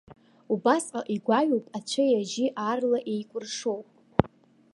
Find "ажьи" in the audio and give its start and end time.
2.19-2.47